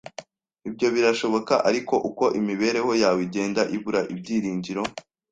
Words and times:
»Ibyo 0.69 0.87
birashoboka; 0.95 1.53
ariko 1.69 1.93
uko 2.09 2.25
imibereho 2.39 2.91
yawe 3.03 3.19
igenda 3.27 3.61
ibura 3.75 4.01
ibyiringiro 4.13 4.83